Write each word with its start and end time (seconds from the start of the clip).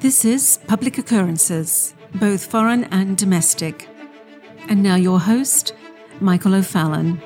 This 0.00 0.24
is 0.24 0.58
Public 0.66 0.96
Occurrences, 0.96 1.92
both 2.14 2.46
foreign 2.46 2.84
and 2.84 3.18
domestic. 3.18 3.86
And 4.66 4.82
now 4.82 4.94
your 4.94 5.20
host, 5.20 5.74
Michael 6.20 6.54
O'Fallon. 6.54 7.20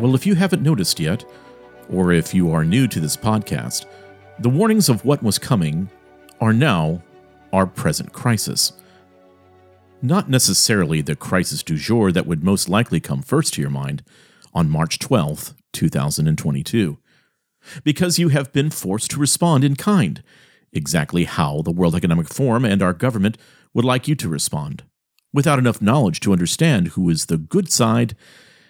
Well, 0.00 0.16
if 0.16 0.26
you 0.26 0.34
haven't 0.34 0.64
noticed 0.64 0.98
yet, 0.98 1.24
or 1.94 2.12
if 2.12 2.34
you 2.34 2.50
are 2.50 2.64
new 2.64 2.88
to 2.88 2.98
this 2.98 3.16
podcast, 3.16 3.86
the 4.40 4.48
warnings 4.48 4.88
of 4.88 5.04
what 5.04 5.22
was 5.22 5.38
coming 5.38 5.88
are 6.40 6.52
now 6.52 7.00
our 7.52 7.66
present 7.66 8.12
crisis. 8.12 8.72
Not 10.02 10.28
necessarily 10.28 11.00
the 11.00 11.14
crisis 11.14 11.62
du 11.62 11.76
jour 11.76 12.10
that 12.10 12.26
would 12.26 12.42
most 12.42 12.68
likely 12.68 12.98
come 12.98 13.22
first 13.22 13.54
to 13.54 13.60
your 13.60 13.70
mind 13.70 14.02
on 14.52 14.68
March 14.68 14.98
12th, 14.98 15.54
2022, 15.72 16.98
because 17.84 18.18
you 18.18 18.28
have 18.28 18.52
been 18.52 18.70
forced 18.70 19.12
to 19.12 19.20
respond 19.20 19.62
in 19.62 19.76
kind, 19.76 20.22
exactly 20.72 21.24
how 21.24 21.62
the 21.62 21.72
World 21.72 21.94
Economic 21.94 22.28
Forum 22.28 22.64
and 22.64 22.82
our 22.82 22.92
government 22.92 23.38
would 23.72 23.84
like 23.84 24.08
you 24.08 24.16
to 24.16 24.28
respond, 24.28 24.82
without 25.32 25.58
enough 25.60 25.80
knowledge 25.80 26.20
to 26.20 26.32
understand 26.32 26.88
who 26.88 27.08
is 27.08 27.26
the 27.26 27.38
good 27.38 27.70
side 27.70 28.16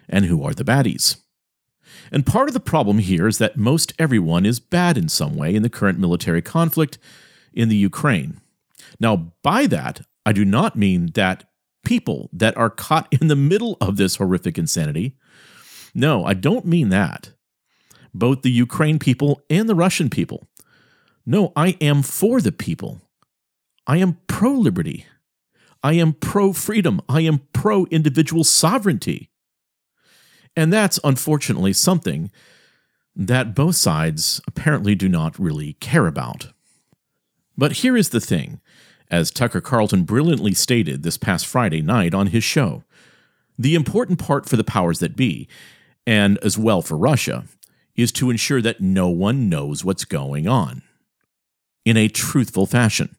and 0.08 0.26
who 0.26 0.42
are 0.44 0.54
the 0.54 0.64
baddies. 0.64 1.23
And 2.10 2.26
part 2.26 2.48
of 2.48 2.54
the 2.54 2.60
problem 2.60 2.98
here 2.98 3.26
is 3.26 3.38
that 3.38 3.56
most 3.56 3.92
everyone 3.98 4.46
is 4.46 4.60
bad 4.60 4.96
in 4.96 5.08
some 5.08 5.36
way 5.36 5.54
in 5.54 5.62
the 5.62 5.70
current 5.70 5.98
military 5.98 6.42
conflict 6.42 6.98
in 7.52 7.68
the 7.68 7.76
Ukraine. 7.76 8.40
Now, 9.00 9.32
by 9.42 9.66
that, 9.66 10.02
I 10.26 10.32
do 10.32 10.44
not 10.44 10.76
mean 10.76 11.10
that 11.14 11.44
people 11.84 12.30
that 12.32 12.56
are 12.56 12.70
caught 12.70 13.08
in 13.12 13.28
the 13.28 13.36
middle 13.36 13.76
of 13.80 13.96
this 13.96 14.16
horrific 14.16 14.58
insanity. 14.58 15.16
No, 15.94 16.24
I 16.24 16.34
don't 16.34 16.64
mean 16.64 16.88
that. 16.88 17.30
Both 18.12 18.42
the 18.42 18.50
Ukraine 18.50 18.98
people 18.98 19.42
and 19.50 19.68
the 19.68 19.74
Russian 19.74 20.08
people. 20.08 20.46
No, 21.26 21.52
I 21.56 21.76
am 21.80 22.02
for 22.02 22.40
the 22.40 22.52
people. 22.52 23.00
I 23.86 23.98
am 23.98 24.18
pro 24.26 24.52
liberty. 24.52 25.06
I 25.82 25.94
am 25.94 26.14
pro 26.14 26.52
freedom. 26.52 27.00
I 27.08 27.20
am 27.22 27.42
pro 27.52 27.84
individual 27.86 28.44
sovereignty. 28.44 29.30
And 30.56 30.72
that's 30.72 31.00
unfortunately 31.02 31.72
something 31.72 32.30
that 33.16 33.54
both 33.54 33.76
sides 33.76 34.40
apparently 34.46 34.94
do 34.94 35.08
not 35.08 35.38
really 35.38 35.74
care 35.74 36.06
about. 36.06 36.48
But 37.56 37.72
here 37.72 37.96
is 37.96 38.10
the 38.10 38.20
thing, 38.20 38.60
as 39.10 39.30
Tucker 39.30 39.60
Carlson 39.60 40.04
brilliantly 40.04 40.54
stated 40.54 41.02
this 41.02 41.16
past 41.16 41.46
Friday 41.46 41.82
night 41.82 42.14
on 42.14 42.28
his 42.28 42.44
show 42.44 42.84
the 43.58 43.74
important 43.74 44.18
part 44.18 44.48
for 44.48 44.56
the 44.56 44.64
powers 44.64 44.98
that 44.98 45.16
be, 45.16 45.48
and 46.06 46.38
as 46.42 46.58
well 46.58 46.82
for 46.82 46.98
Russia, 46.98 47.44
is 47.94 48.10
to 48.12 48.30
ensure 48.30 48.60
that 48.60 48.80
no 48.80 49.08
one 49.08 49.48
knows 49.48 49.84
what's 49.84 50.04
going 50.04 50.48
on 50.48 50.82
in 51.84 51.96
a 51.96 52.08
truthful 52.08 52.66
fashion. 52.66 53.16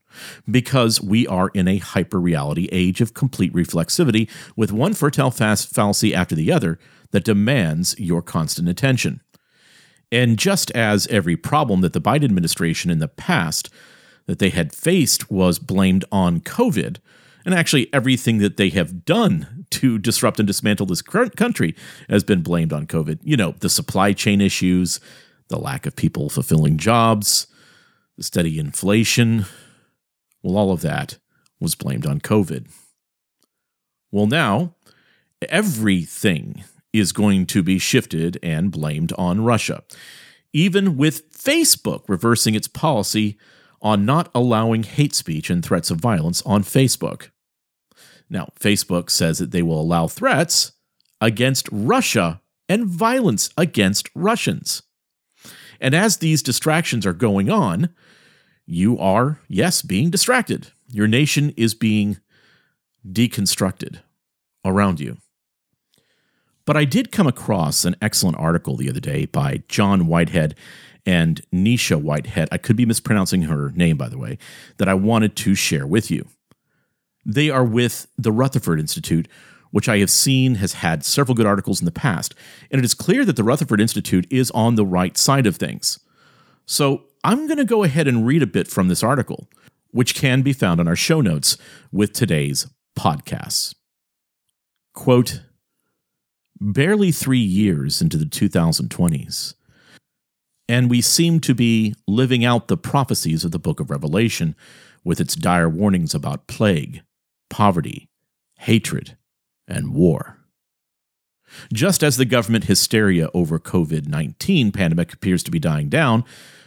Because 0.49 1.01
we 1.01 1.27
are 1.27 1.49
in 1.53 1.67
a 1.67 1.77
hyper 1.77 2.19
reality 2.19 2.69
age 2.71 3.01
of 3.01 3.13
complete 3.13 3.53
reflexivity, 3.53 4.29
with 4.55 4.71
one 4.71 4.93
fertile 4.93 5.31
fallacy 5.31 6.15
after 6.15 6.35
the 6.35 6.51
other 6.51 6.79
that 7.11 7.23
demands 7.23 7.95
your 7.99 8.21
constant 8.21 8.69
attention. 8.69 9.21
And 10.11 10.37
just 10.37 10.71
as 10.71 11.07
every 11.07 11.35
problem 11.35 11.81
that 11.81 11.93
the 11.93 12.01
Biden 12.01 12.25
administration 12.25 12.91
in 12.91 12.99
the 12.99 13.07
past 13.07 13.69
that 14.27 14.39
they 14.39 14.49
had 14.49 14.73
faced 14.73 15.29
was 15.31 15.59
blamed 15.59 16.05
on 16.11 16.39
COVID, 16.41 16.97
and 17.45 17.53
actually 17.53 17.93
everything 17.93 18.39
that 18.39 18.57
they 18.57 18.69
have 18.69 19.05
done 19.05 19.65
to 19.69 19.99
disrupt 19.99 20.39
and 20.39 20.47
dismantle 20.47 20.87
this 20.87 21.01
current 21.01 21.35
country 21.35 21.75
has 22.09 22.23
been 22.23 22.41
blamed 22.41 22.73
on 22.73 22.87
COVID. 22.87 23.19
You 23.23 23.37
know, 23.37 23.55
the 23.59 23.69
supply 23.69 24.13
chain 24.13 24.41
issues, 24.41 24.99
the 25.49 25.59
lack 25.59 25.85
of 25.85 25.95
people 25.95 26.29
fulfilling 26.29 26.77
jobs, 26.77 27.47
the 28.17 28.23
steady 28.23 28.57
inflation. 28.57 29.45
Well, 30.41 30.57
all 30.57 30.71
of 30.71 30.81
that 30.81 31.19
was 31.59 31.75
blamed 31.75 32.05
on 32.05 32.19
COVID. 32.19 32.67
Well, 34.11 34.27
now 34.27 34.75
everything 35.49 36.63
is 36.99 37.11
going 37.11 37.45
to 37.47 37.63
be 37.63 37.79
shifted 37.79 38.37
and 38.43 38.71
blamed 38.71 39.13
on 39.17 39.43
Russia, 39.43 39.83
even 40.53 40.97
with 40.97 41.31
Facebook 41.31 42.03
reversing 42.07 42.55
its 42.55 42.67
policy 42.67 43.37
on 43.81 44.05
not 44.05 44.31
allowing 44.33 44.83
hate 44.83 45.13
speech 45.13 45.49
and 45.49 45.63
threats 45.63 45.91
of 45.91 45.99
violence 45.99 46.41
on 46.43 46.63
Facebook. 46.63 47.29
Now, 48.29 48.49
Facebook 48.59 49.09
says 49.09 49.37
that 49.37 49.51
they 49.51 49.61
will 49.61 49.79
allow 49.79 50.07
threats 50.07 50.71
against 51.21 51.69
Russia 51.71 52.41
and 52.67 52.85
violence 52.85 53.49
against 53.57 54.09
Russians. 54.15 54.81
And 55.79 55.93
as 55.93 56.17
these 56.17 56.41
distractions 56.41 57.05
are 57.05 57.13
going 57.13 57.49
on, 57.49 57.89
you 58.65 58.97
are, 58.97 59.39
yes, 59.47 59.81
being 59.81 60.09
distracted. 60.09 60.71
Your 60.89 61.07
nation 61.07 61.53
is 61.55 61.75
being 61.75 62.17
deconstructed 63.07 63.99
around 64.63 64.99
you. 64.99 65.17
But 66.65 66.75
I 66.75 66.85
did 66.85 67.11
come 67.11 67.27
across 67.27 67.85
an 67.85 67.95
excellent 68.01 68.37
article 68.37 68.75
the 68.75 68.89
other 68.89 68.99
day 68.99 69.25
by 69.25 69.63
John 69.67 70.07
Whitehead 70.07 70.55
and 71.05 71.41
Nisha 71.53 72.01
Whitehead. 72.01 72.49
I 72.51 72.57
could 72.57 72.75
be 72.75 72.85
mispronouncing 72.85 73.43
her 73.43 73.71
name, 73.71 73.97
by 73.97 74.09
the 74.09 74.17
way, 74.17 74.37
that 74.77 74.89
I 74.89 74.95
wanted 74.95 75.35
to 75.37 75.53
share 75.53 75.85
with 75.85 76.09
you. 76.09 76.27
They 77.23 77.49
are 77.49 77.63
with 77.63 78.07
the 78.17 78.31
Rutherford 78.31 78.79
Institute, 78.79 79.27
which 79.71 79.89
I 79.89 79.99
have 79.99 80.09
seen 80.09 80.55
has 80.55 80.73
had 80.73 81.03
several 81.03 81.35
good 81.35 81.45
articles 81.45 81.79
in 81.79 81.85
the 81.85 81.91
past, 81.91 82.33
and 82.71 82.79
it 82.79 82.85
is 82.85 82.93
clear 82.93 83.25
that 83.25 83.35
the 83.35 83.43
Rutherford 83.43 83.81
Institute 83.81 84.25
is 84.31 84.51
on 84.51 84.75
the 84.75 84.85
right 84.85 85.17
side 85.17 85.45
of 85.45 85.57
things. 85.57 85.99
So 86.65 87.03
I'm 87.23 87.47
going 87.47 87.57
to 87.57 87.65
go 87.65 87.83
ahead 87.83 88.07
and 88.07 88.25
read 88.25 88.41
a 88.41 88.47
bit 88.47 88.67
from 88.67 88.87
this 88.87 89.03
article, 89.03 89.47
which 89.91 90.15
can 90.15 90.41
be 90.41 90.53
found 90.53 90.79
on 90.79 90.87
our 90.87 90.95
show 90.95 91.21
notes 91.21 91.57
with 91.91 92.13
today's 92.13 92.67
podcasts. 92.97 93.75
Quote, 94.93 95.41
barely 96.59 97.11
three 97.11 97.39
years 97.39 98.01
into 98.01 98.17
the 98.17 98.25
2020s. 98.25 99.53
And 100.67 100.89
we 100.89 101.01
seem 101.01 101.39
to 101.41 101.53
be 101.53 101.93
living 102.07 102.43
out 102.43 102.67
the 102.67 102.77
prophecies 102.77 103.43
of 103.43 103.51
the 103.51 103.59
book 103.59 103.79
of 103.79 103.89
Revelation 103.89 104.55
with 105.03 105.19
its 105.19 105.35
dire 105.35 105.69
warnings 105.69 106.15
about 106.15 106.47
plague, 106.47 107.01
poverty, 107.49 108.09
hatred, 108.59 109.15
and 109.67 109.93
war. 109.93 110.39
Just 111.71 112.03
as 112.03 112.17
the 112.17 112.25
government 112.25 112.65
hysteria 112.65 113.29
over 113.33 113.59
COVID 113.59 114.07
19 114.07 114.71
pandemic 114.71 115.13
appears 115.13 115.43
to 115.43 115.51
be 115.51 115.59
dying 115.59 115.89
down, 115.89 116.23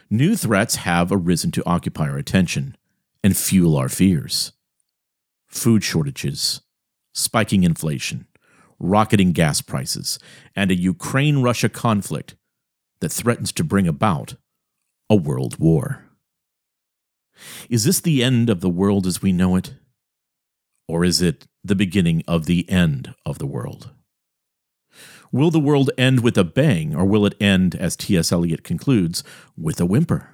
new 0.09 0.37
threats 0.37 0.77
have 0.77 1.11
arisen 1.11 1.51
to 1.53 1.67
occupy 1.67 2.09
our 2.09 2.17
attention 2.17 2.77
and 3.23 3.37
fuel 3.37 3.77
our 3.77 3.89
fears. 3.89 4.53
Food 5.49 5.83
shortages, 5.83 6.63
spiking 7.13 7.65
inflation, 7.65 8.27
rocketing 8.79 9.33
gas 9.33 9.61
prices, 9.61 10.19
and 10.55 10.71
a 10.71 10.77
Ukraine 10.77 11.43
Russia 11.43 11.69
conflict 11.69 12.35
that 13.01 13.13
threatens 13.13 13.53
to 13.53 13.65
bring 13.65 13.87
about 13.87 14.35
a 15.11 15.17
world 15.17 15.59
war. 15.59 16.05
Is 17.69 17.85
this 17.85 18.01
the 18.01 18.23
end 18.23 18.51
of 18.51 18.61
the 18.61 18.69
world 18.69 19.07
as 19.07 19.23
we 19.23 19.33
know 19.33 19.57
it? 19.57 19.75
Or 20.89 21.05
is 21.05 21.21
it 21.21 21.47
the 21.63 21.75
beginning 21.75 22.23
of 22.27 22.47
the 22.47 22.69
end 22.69 23.15
of 23.27 23.39
the 23.39 23.47
world? 23.47 23.91
Will 25.31 25.51
the 25.51 25.61
world 25.61 25.91
end 25.99 26.21
with 26.21 26.39
a 26.39 26.45
bang, 26.45 26.97
or 26.97 27.05
will 27.05 27.27
it 27.27 27.35
end, 27.41 27.75
as 27.75 27.97
T.S. 27.97 28.33
Eliot 28.33 28.65
concludes, 28.65 29.23
with 29.57 29.79
a 29.79 29.87
whimper? 29.87 30.31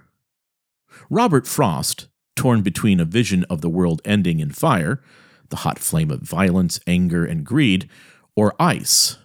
Robert 1.10 1.46
Frost, 1.46 2.06
torn 2.36 2.62
between 2.62 3.00
a 3.00 3.04
vision 3.04 3.44
of 3.50 3.60
the 3.60 3.68
world 3.68 4.00
ending 4.04 4.38
in 4.38 4.50
fire, 4.50 5.02
the 5.48 5.56
hot 5.56 5.80
flame 5.80 6.12
of 6.12 6.20
violence, 6.20 6.78
anger, 6.86 7.24
and 7.24 7.44
greed, 7.44 7.88
or 8.36 8.54
ice, 8.58 9.18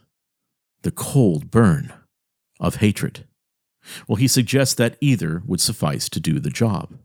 the 0.84 0.92
cold 0.92 1.52
burn 1.52 1.94
of 2.60 2.76
hatred? 2.76 3.26
Well, 4.08 4.18
he 4.18 4.28
suggests 4.28 4.76
that 4.76 4.98
either 5.02 5.42
would 5.46 5.62
suffice 5.62 6.10
to 6.10 6.20
do 6.20 6.40
the 6.40 6.50
job. 6.50 6.98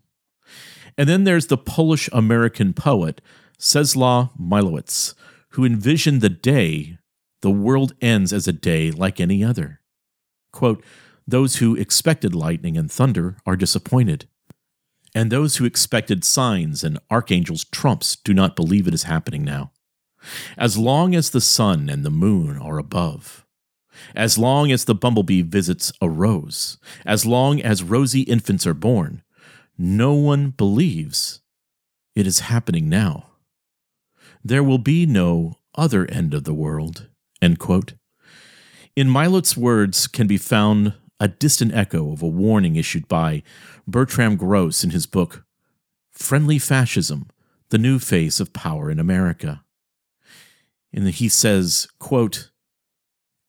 And 0.96 1.08
then 1.08 1.24
there's 1.24 1.46
the 1.46 1.56
Polish 1.56 2.08
American 2.12 2.72
poet 2.72 3.20
Czesław 3.58 4.30
Miłowicz, 4.38 5.14
who 5.50 5.64
envisioned 5.64 6.20
the 6.20 6.28
day 6.28 6.98
the 7.42 7.50
world 7.50 7.94
ends 8.00 8.32
as 8.32 8.48
a 8.48 8.52
day 8.52 8.90
like 8.90 9.20
any 9.20 9.44
other. 9.44 9.80
Quote, 10.52 10.84
Those 11.26 11.56
who 11.56 11.74
expected 11.74 12.34
lightning 12.34 12.76
and 12.76 12.90
thunder 12.90 13.36
are 13.46 13.56
disappointed, 13.56 14.28
and 15.14 15.30
those 15.30 15.56
who 15.56 15.64
expected 15.64 16.24
signs 16.24 16.82
and 16.82 16.98
archangels' 17.10 17.64
trumps 17.64 18.16
do 18.16 18.34
not 18.34 18.56
believe 18.56 18.88
it 18.88 18.94
is 18.94 19.04
happening 19.04 19.44
now 19.44 19.72
as 20.56 20.76
long 20.78 21.14
as 21.14 21.30
the 21.30 21.40
sun 21.40 21.88
and 21.88 22.04
the 22.04 22.10
moon 22.10 22.58
are 22.58 22.78
above. 22.78 23.44
As 24.14 24.38
long 24.38 24.72
as 24.72 24.84
the 24.84 24.94
bumblebee 24.94 25.42
visits 25.42 25.92
a 26.00 26.08
rose, 26.08 26.78
as 27.06 27.24
long 27.24 27.60
as 27.60 27.82
rosy 27.82 28.22
infants 28.22 28.66
are 28.66 28.74
born, 28.74 29.22
no 29.78 30.14
one 30.14 30.50
believes 30.50 31.40
it 32.14 32.26
is 32.26 32.40
happening 32.40 32.88
now. 32.88 33.26
There 34.44 34.62
will 34.62 34.78
be 34.78 35.06
no 35.06 35.58
other 35.74 36.10
end 36.10 36.34
of 36.34 36.44
the 36.44 36.54
world. 36.54 37.08
In 37.40 39.10
Milo's 39.10 39.56
words 39.56 40.06
can 40.06 40.26
be 40.26 40.38
found 40.38 40.94
a 41.20 41.28
distant 41.28 41.74
echo 41.74 42.12
of 42.12 42.22
a 42.22 42.28
warning 42.28 42.76
issued 42.76 43.08
by 43.08 43.42
Bertram 43.86 44.36
Gross 44.36 44.84
in 44.84 44.90
his 44.90 45.06
book, 45.06 45.44
Friendly 46.10 46.58
Fascism 46.58 47.28
The 47.70 47.78
New 47.78 47.98
Face 47.98 48.40
of 48.40 48.52
Power 48.52 48.90
in 48.90 48.98
America. 48.98 49.64
And 50.94 51.08
he 51.08 51.28
says, 51.28 51.88
quote, 51.98 52.50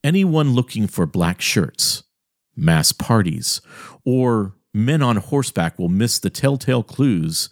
Anyone 0.03 0.53
looking 0.53 0.87
for 0.87 1.05
black 1.05 1.39
shirts, 1.41 2.03
mass 2.55 2.91
parties, 2.91 3.61
or 4.03 4.55
men 4.73 5.01
on 5.01 5.17
horseback 5.17 5.77
will 5.77 5.89
miss 5.89 6.19
the 6.19 6.29
telltale 6.29 6.83
clues 6.83 7.49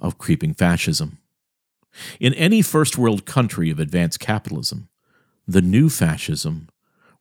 of 0.00 0.18
creeping 0.18 0.54
fascism. 0.54 1.18
In 2.20 2.34
any 2.34 2.62
first 2.62 2.98
world 2.98 3.26
country 3.26 3.70
of 3.70 3.78
advanced 3.78 4.20
capitalism, 4.20 4.88
the 5.46 5.62
new 5.62 5.88
fascism 5.88 6.68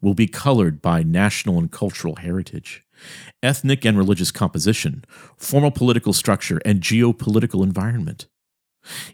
will 0.02 0.14
be 0.14 0.28
colored 0.28 0.82
by 0.82 1.04
national 1.04 1.58
and 1.58 1.72
cultural 1.72 2.18
heritage, 2.18 2.84
ethnic 3.42 3.86
and 3.86 3.98
religious 3.98 4.32
composition, 4.32 5.06
formal 5.38 5.72
political 5.72 6.14
structure, 6.14 6.60
and 6.66 6.82
geopolitical 6.82 7.64
environment. 7.64 8.28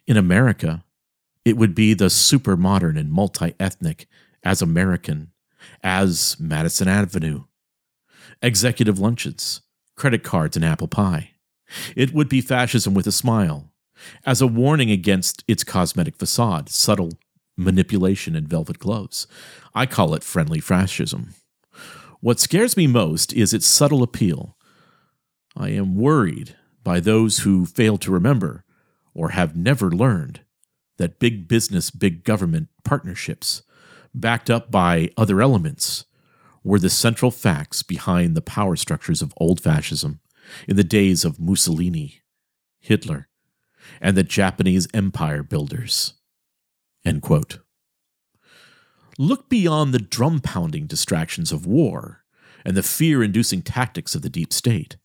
In 0.08 0.18
America, 0.18 0.84
it 1.46 1.58
would 1.58 1.76
be 1.76 1.94
the 1.94 2.10
super 2.10 2.56
modern 2.56 2.98
and 2.98 3.12
multi 3.12 3.54
ethnic 3.60 4.08
as 4.44 4.62
American, 4.62 5.32
as 5.84 6.38
Madison 6.40 6.88
Avenue, 6.88 7.44
executive 8.42 9.00
lunches, 9.00 9.62
credit 9.96 10.24
cards, 10.24 10.56
and 10.56 10.66
apple 10.66 10.88
pie. 10.88 11.32
It 11.96 12.14
would 12.14 12.30
be 12.30 12.42
fascism 12.42 12.94
with 12.94 13.08
a 13.08 13.12
smile, 13.12 13.72
as 14.26 14.42
a 14.42 14.48
warning 14.48 14.92
against 14.92 15.44
its 15.48 15.64
cosmetic 15.64 16.18
facade, 16.18 16.70
subtle 16.70 17.12
manipulation, 17.58 18.36
and 18.36 18.48
velvet 18.48 18.80
gloves. 18.80 19.28
I 19.74 19.86
call 19.86 20.14
it 20.14 20.24
friendly 20.24 20.60
fascism. 20.60 21.34
What 22.20 22.40
scares 22.40 22.78
me 22.78 22.88
most 22.88 23.34
is 23.34 23.54
its 23.54 23.68
subtle 23.68 24.02
appeal. 24.02 24.56
I 25.56 25.70
am 25.70 25.96
worried 25.96 26.56
by 26.84 27.00
those 27.00 27.40
who 27.40 27.66
fail 27.66 27.98
to 28.00 28.12
remember 28.12 28.64
or 29.14 29.30
have 29.30 29.56
never 29.56 29.92
learned 29.92 30.42
that 30.98 31.20
big 31.20 31.48
business, 31.48 31.90
big 31.90 32.24
government 32.24 32.70
partnerships, 32.84 33.64
backed 34.14 34.50
up 34.50 34.72
by 34.72 35.10
other 35.18 35.42
elements, 35.42 36.06
were 36.64 36.80
the 36.80 36.90
central 36.90 37.32
facts 37.32 37.84
behind 37.84 38.36
the 38.36 38.42
power 38.42 38.76
structures 38.76 39.22
of 39.22 39.34
old 39.38 39.60
fascism 39.60 40.20
in 40.68 40.76
the 40.76 40.84
days 40.84 41.26
of 41.26 41.40
Mussolini, 41.40 42.22
Hitler, 42.80 43.28
and 44.00 44.16
the 44.16 44.24
Japanese 44.24 44.88
empire 44.94 45.44
builders. 45.44 46.14
Look 49.18 49.50
beyond 49.50 49.94
the 49.94 50.00
drum 50.00 50.40
pounding 50.40 50.88
distractions 50.88 51.52
of 51.52 51.66
war 51.66 52.24
and 52.66 52.76
the 52.78 52.84
fear 52.84 53.22
inducing 53.22 53.62
tactics 53.62 54.16
of 54.16 54.22
the 54.22 54.30
deep 54.30 54.54
state, 54.54 54.98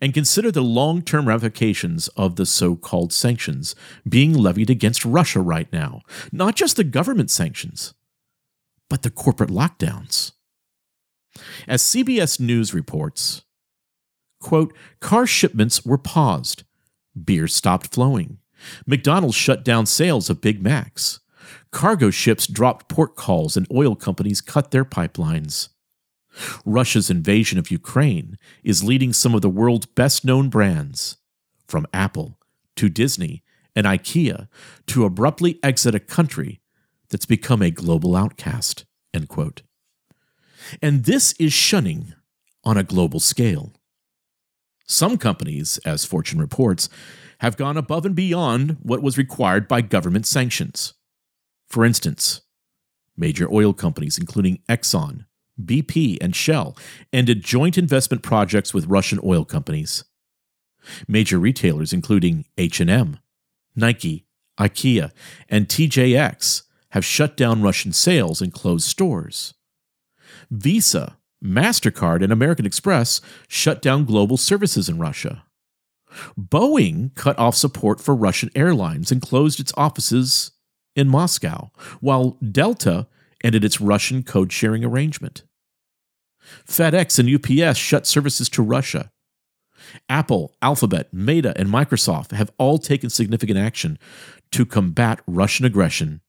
and 0.00 0.14
consider 0.14 0.50
the 0.50 0.62
long 0.62 1.02
term 1.02 1.28
ramifications 1.28 2.08
of 2.08 2.36
the 2.36 2.46
so 2.46 2.76
called 2.76 3.12
sanctions 3.12 3.74
being 4.08 4.32
levied 4.32 4.70
against 4.70 5.04
Russia 5.04 5.40
right 5.40 5.72
now. 5.72 6.02
Not 6.32 6.56
just 6.56 6.76
the 6.76 6.84
government 6.84 7.30
sanctions, 7.30 7.94
but 8.88 9.02
the 9.02 9.10
corporate 9.10 9.50
lockdowns. 9.50 10.32
As 11.66 11.82
CBS 11.82 12.38
News 12.38 12.72
reports, 12.72 13.42
quote, 14.40 14.72
car 15.00 15.26
shipments 15.26 15.84
were 15.84 15.98
paused 15.98 16.64
Beer 17.22 17.46
stopped 17.46 17.94
flowing. 17.94 18.38
McDonald's 18.86 19.36
shut 19.36 19.64
down 19.64 19.86
sales 19.86 20.28
of 20.30 20.40
Big 20.40 20.62
Macs. 20.62 21.20
Cargo 21.70 22.10
ships 22.10 22.46
dropped 22.46 22.88
port 22.88 23.16
calls 23.16 23.56
and 23.56 23.66
oil 23.72 23.94
companies 23.94 24.40
cut 24.40 24.70
their 24.70 24.84
pipelines. 24.84 25.68
Russia's 26.64 27.10
invasion 27.10 27.58
of 27.58 27.70
Ukraine 27.70 28.38
is 28.62 28.84
leading 28.84 29.12
some 29.12 29.34
of 29.34 29.42
the 29.42 29.48
world's 29.48 29.86
best 29.86 30.24
known 30.24 30.48
brands, 30.48 31.16
from 31.66 31.86
Apple 31.92 32.38
to 32.76 32.88
Disney 32.88 33.42
and 33.76 33.86
IKEA, 33.86 34.48
to 34.86 35.04
abruptly 35.04 35.58
exit 35.62 35.94
a 35.94 36.00
country 36.00 36.60
that's 37.08 37.26
become 37.26 37.62
a 37.62 37.70
global 37.70 38.16
outcast. 38.16 38.84
And 40.82 41.04
this 41.04 41.32
is 41.38 41.52
shunning 41.52 42.14
on 42.64 42.76
a 42.76 42.82
global 42.82 43.20
scale. 43.20 43.72
Some 44.86 45.16
companies, 45.18 45.78
as 45.78 46.04
Fortune 46.04 46.40
reports, 46.40 46.88
have 47.38 47.56
gone 47.56 47.76
above 47.76 48.04
and 48.04 48.14
beyond 48.14 48.78
what 48.82 49.02
was 49.02 49.18
required 49.18 49.68
by 49.68 49.80
government 49.80 50.26
sanctions. 50.26 50.94
For 51.68 51.84
instance, 51.84 52.42
major 53.16 53.48
oil 53.50 53.72
companies, 53.72 54.18
including 54.18 54.60
Exxon, 54.68 55.26
BP, 55.62 56.18
and 56.20 56.34
Shell, 56.34 56.76
ended 57.12 57.44
joint 57.44 57.78
investment 57.78 58.22
projects 58.22 58.74
with 58.74 58.86
Russian 58.86 59.20
oil 59.24 59.44
companies. 59.44 60.04
Major 61.08 61.38
retailers, 61.38 61.92
including 61.92 62.44
H&M, 62.58 63.18
Nike, 63.74 64.26
IKEA, 64.58 65.10
and 65.48 65.68
TJX, 65.68 66.62
have 66.90 67.04
shut 67.04 67.36
down 67.36 67.62
Russian 67.62 67.92
sales 67.92 68.40
and 68.40 68.52
closed 68.52 68.86
stores. 68.86 69.54
Visa 70.50 71.16
MasterCard 71.44 72.22
and 72.22 72.32
American 72.32 72.64
Express 72.64 73.20
shut 73.48 73.82
down 73.82 74.04
global 74.04 74.36
services 74.36 74.88
in 74.88 74.98
Russia. 74.98 75.44
Boeing 76.38 77.14
cut 77.14 77.38
off 77.38 77.54
support 77.54 78.00
for 78.00 78.14
Russian 78.14 78.50
airlines 78.54 79.10
and 79.10 79.20
closed 79.20 79.60
its 79.60 79.72
offices 79.76 80.52
in 80.96 81.08
Moscow, 81.08 81.70
while 82.00 82.38
Delta 82.50 83.08
ended 83.44 83.64
its 83.64 83.80
Russian 83.80 84.24
code 84.24 84.52
sharing 84.52 84.84
arrangement. 84.84 85.44
FedEx 86.66 87.18
and 87.18 87.30
UPS 87.30 87.78
shut 87.78 88.06
services 88.06 88.48
to 88.48 88.62
Russia. 88.62 89.10
Apple, 90.08 90.54
Alphabet, 90.60 91.12
Meta, 91.12 91.52
and 91.56 91.68
Microsoft 91.68 92.32
have 92.32 92.50
all 92.58 92.78
taken 92.78 93.10
significant 93.10 93.58
action 93.58 93.98
to 94.50 94.66
combat 94.66 95.20
Russian 95.26 95.64
aggression 95.64 96.20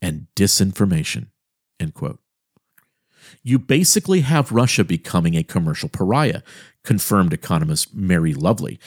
and 0.00 0.28
disinformation. 0.36 1.28
End 1.80 1.94
quote 1.94 2.20
you 3.42 3.58
basically 3.58 4.20
have 4.20 4.52
Russia 4.52 4.84
becoming 4.84 5.34
a 5.34 5.42
commercial 5.42 5.88
pariah, 5.88 6.42
confirmed 6.84 7.32
economist 7.32 7.94
Mary 7.94 8.34
Lovely. 8.34 8.78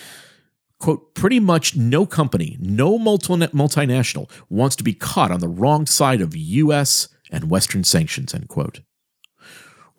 Quote, 0.80 1.14
pretty 1.14 1.40
much 1.40 1.76
no 1.76 2.06
company, 2.06 2.58
no 2.60 2.98
multinational 2.98 4.30
wants 4.50 4.76
to 4.76 4.84
be 4.84 4.94
caught 4.94 5.32
on 5.32 5.40
the 5.40 5.48
wrong 5.48 5.86
side 5.86 6.22
of 6.22 6.36
U.S. 6.36 7.08
and 7.32 7.50
Western 7.50 7.84
sanctions. 7.84 8.36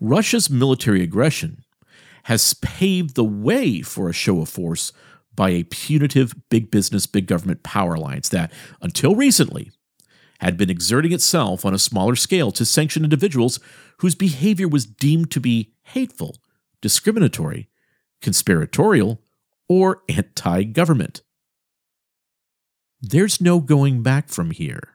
Russia's 0.01 0.51
military 0.51 1.03
aggression 1.03 1.65
has 2.25 2.55
paved 2.55 3.15
the 3.15 3.25
way 3.25 3.83
for 3.83 4.09
a 4.09 4.13
show 4.13 4.41
of 4.41 4.49
force 4.49 4.93
by 5.35 5.51
a 5.51 5.65
punitive 5.65 6.35
big 6.51 6.71
business, 6.71 7.07
big 7.07 7.27
government 7.27 7.63
power 7.63 7.95
alliance 7.95 8.29
that, 8.29 8.53
until 8.81 9.15
recently, 9.15 9.73
had 10.41 10.57
been 10.57 10.71
exerting 10.71 11.13
itself 11.13 11.65
on 11.65 11.73
a 11.73 11.79
smaller 11.79 12.17
scale 12.17 12.51
to 12.53 12.65
sanction 12.65 13.05
individuals 13.05 13.61
whose 13.99 14.15
behavior 14.15 14.69
was 14.69 14.85
deemed 14.85 15.31
to 15.31 15.41
be 15.41 15.73
hateful, 15.85 16.37
discriminatory, 16.81 17.69
conspiratorial, 18.21 19.21
or 19.69 20.03
anti 20.09 20.65
government. 20.65 21.23
There's 23.01 23.41
no 23.41 23.61
going 23.61 24.03
back 24.03 24.29
from 24.29 24.51
here. 24.51 24.89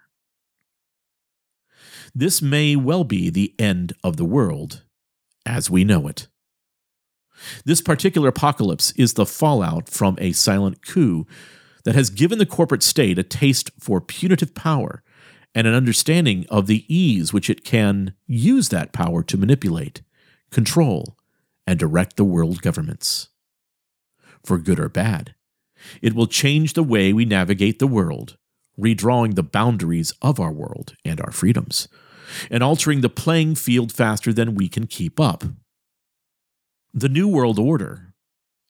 This 2.19 2.41
may 2.41 2.75
well 2.75 3.03
be 3.03 3.29
the 3.29 3.53
end 3.59 3.93
of 4.03 4.17
the 4.17 4.25
world 4.25 4.81
as 5.45 5.69
we 5.69 5.83
know 5.83 6.07
it. 6.07 6.27
This 7.63 7.79
particular 7.79 8.29
apocalypse 8.29 8.91
is 8.93 9.13
the 9.13 9.25
fallout 9.27 9.87
from 9.87 10.17
a 10.19 10.31
silent 10.31 10.83
coup 10.83 11.27
that 11.83 11.93
has 11.93 12.09
given 12.09 12.39
the 12.39 12.47
corporate 12.47 12.81
state 12.81 13.19
a 13.19 13.23
taste 13.23 13.69
for 13.79 14.01
punitive 14.01 14.55
power 14.55 15.03
and 15.53 15.67
an 15.67 15.75
understanding 15.75 16.47
of 16.49 16.65
the 16.65 16.85
ease 16.91 17.33
which 17.33 17.51
it 17.51 17.63
can 17.63 18.15
use 18.25 18.69
that 18.69 18.93
power 18.93 19.21
to 19.21 19.37
manipulate, 19.37 20.01
control, 20.49 21.19
and 21.67 21.77
direct 21.77 22.17
the 22.17 22.25
world 22.25 22.63
governments. 22.63 23.29
For 24.43 24.57
good 24.57 24.79
or 24.79 24.89
bad, 24.89 25.35
it 26.01 26.15
will 26.15 26.25
change 26.25 26.73
the 26.73 26.81
way 26.81 27.13
we 27.13 27.25
navigate 27.25 27.77
the 27.77 27.85
world, 27.85 28.37
redrawing 28.75 29.35
the 29.35 29.43
boundaries 29.43 30.15
of 30.19 30.39
our 30.39 30.51
world 30.51 30.95
and 31.05 31.21
our 31.21 31.31
freedoms, 31.31 31.87
and 32.49 32.63
altering 32.63 33.01
the 33.01 33.09
playing 33.09 33.55
field 33.55 33.91
faster 33.91 34.33
than 34.33 34.55
we 34.55 34.69
can 34.69 34.87
keep 34.87 35.19
up. 35.19 35.43
The 36.93 37.09
New 37.09 37.27
World 37.27 37.59
Order, 37.59 38.13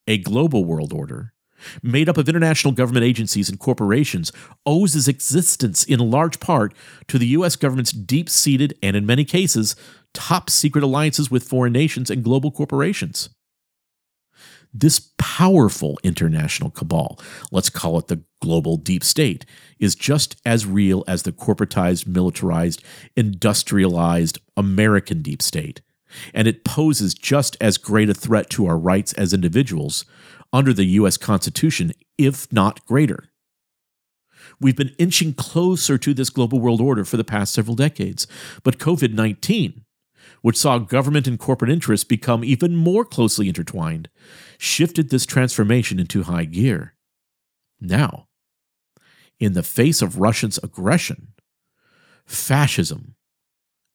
a 0.08 0.18
global 0.18 0.66
world 0.66 0.94
order, 0.94 1.34
made 1.82 2.08
up 2.08 2.18
of 2.18 2.30
international 2.30 2.74
government 2.74 3.06
agencies 3.06 3.50
and 3.50 3.60
corporations, 3.60 4.32
owes 4.66 4.96
its 4.96 5.08
existence 5.08 5.84
in 5.84 6.00
large 6.00 6.40
part 6.40 6.74
to 7.08 7.18
the 7.18 7.28
U.S. 7.28 7.56
government's 7.56 7.92
deep 7.92 8.30
seated 8.30 8.78
and, 8.84 8.96
in 8.96 9.06
many 9.06 9.26
cases, 9.26 9.76
top 10.14 10.50
secret 10.50 10.84
alliances 10.84 11.32
with 11.32 11.48
foreign 11.48 11.74
nations 11.74 12.10
and 12.10 12.24
global 12.24 12.52
corporations. 12.52 13.30
This 14.74 15.12
powerful 15.18 16.00
international 16.04 16.70
cabal, 16.70 17.20
let's 17.52 17.70
call 17.70 17.98
it 17.98 18.08
the 18.08 18.24
global 18.42 18.78
deep 18.78 19.04
state, 19.04 19.46
is 19.80 19.96
just 19.96 20.40
as 20.46 20.66
real 20.66 21.04
as 21.08 21.24
the 21.24 21.32
corporatized, 21.32 22.08
militarized, 22.08 22.84
industrialized 23.16 24.40
American 24.56 25.22
deep 25.22 25.42
state. 25.42 25.82
And 26.34 26.48
it 26.48 26.64
poses 26.64 27.14
just 27.14 27.58
as 27.60 27.78
great 27.78 28.10
a 28.10 28.14
threat 28.14 28.50
to 28.52 28.66
our 28.68 28.78
rights 28.78 29.14
as 29.14 29.34
individuals 29.34 30.06
under 30.54 30.74
the 30.74 30.86
U.S. 30.86 31.18
Constitution, 31.18 31.92
if 32.18 32.52
not 32.52 32.86
greater. 32.86 33.30
We've 34.60 34.76
been 34.76 34.96
inching 34.98 35.34
closer 35.34 35.98
to 35.98 36.14
this 36.14 36.30
global 36.30 36.60
world 36.60 36.82
order 36.82 37.04
for 37.04 37.18
the 37.18 37.24
past 37.24 37.54
several 37.54 37.76
decades, 37.76 38.28
but 38.64 38.78
COVID 38.78 39.14
19 39.14 39.84
which 40.41 40.58
saw 40.58 40.77
government 40.77 41.27
and 41.27 41.39
corporate 41.39 41.72
interests 41.72 42.03
become 42.03 42.44
even 42.44 42.75
more 42.75 43.03
closely 43.03 43.48
intertwined, 43.48 44.10
shifted 44.58 45.10
this 45.10 45.25
transformation 45.25 46.00
into 46.00 46.24
high 46.24 46.46
gear. 46.46 46.96
Now, 47.79 48.27
in 49.39 49.53
the 49.53 49.63
face 49.63 50.01
of 50.01 50.20
Russia's 50.20 50.60
aggression, 50.63 51.34
fascism 52.25 53.15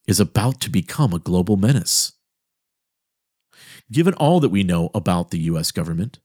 is 0.07 0.21
about 0.21 0.61
to 0.61 0.71
become 0.71 1.13
a 1.13 1.19
global 1.19 1.57
menace. 1.57 2.13
Given 3.91 4.15
all 4.15 4.41
that 4.41 4.51
we 4.51 4.63
know 4.63 4.91
about 4.95 5.31
the 5.31 5.41
US 5.41 5.71
government, 5.71 6.19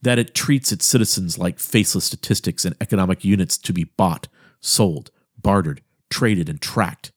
that 0.00 0.18
it 0.18 0.34
treats 0.34 0.72
its 0.72 0.84
citizens 0.84 1.38
like 1.38 1.58
faceless 1.58 2.04
statistics 2.04 2.64
and 2.64 2.76
economic 2.80 3.24
units 3.24 3.56
to 3.58 3.72
be 3.72 3.84
bought, 3.84 4.28
sold, 4.60 5.10
bartered, 5.40 5.82
traded, 6.10 6.48
and 6.48 6.60
tracked, 6.60 7.11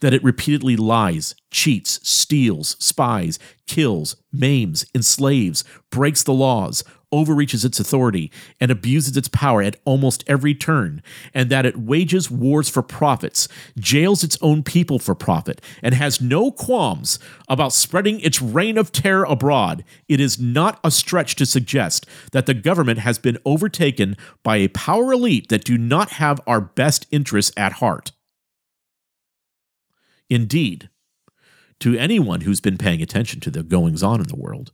that 0.00 0.14
it 0.14 0.24
repeatedly 0.24 0.76
lies, 0.76 1.34
cheats, 1.50 2.00
steals, 2.08 2.76
spies, 2.78 3.38
kills, 3.66 4.16
maims, 4.32 4.84
enslaves, 4.94 5.64
breaks 5.90 6.22
the 6.22 6.32
laws, 6.32 6.84
overreaches 7.10 7.64
its 7.64 7.80
authority, 7.80 8.30
and 8.60 8.70
abuses 8.70 9.16
its 9.16 9.28
power 9.28 9.62
at 9.62 9.76
almost 9.84 10.24
every 10.26 10.54
turn, 10.54 11.02
and 11.32 11.50
that 11.50 11.64
it 11.64 11.78
wages 11.78 12.30
wars 12.30 12.68
for 12.68 12.82
profits, 12.82 13.48
jails 13.78 14.22
its 14.22 14.36
own 14.42 14.62
people 14.62 14.98
for 14.98 15.14
profit, 15.14 15.60
and 15.82 15.94
has 15.94 16.20
no 16.20 16.50
qualms 16.50 17.18
about 17.48 17.72
spreading 17.72 18.20
its 18.20 18.42
reign 18.42 18.76
of 18.76 18.92
terror 18.92 19.24
abroad, 19.24 19.84
it 20.08 20.20
is 20.20 20.38
not 20.38 20.78
a 20.84 20.90
stretch 20.90 21.34
to 21.36 21.46
suggest 21.46 22.06
that 22.32 22.46
the 22.46 22.54
government 22.54 22.98
has 22.98 23.18
been 23.18 23.38
overtaken 23.44 24.16
by 24.42 24.56
a 24.56 24.68
power 24.68 25.12
elite 25.12 25.48
that 25.48 25.64
do 25.64 25.78
not 25.78 26.12
have 26.12 26.40
our 26.46 26.60
best 26.60 27.06
interests 27.10 27.52
at 27.56 27.74
heart. 27.74 28.12
Indeed, 30.30 30.90
to 31.80 31.96
anyone 31.96 32.42
who's 32.42 32.60
been 32.60 32.78
paying 32.78 33.02
attention 33.02 33.40
to 33.40 33.50
the 33.50 33.62
goings 33.62 34.02
on 34.02 34.20
in 34.20 34.26
the 34.26 34.36
world, 34.36 34.72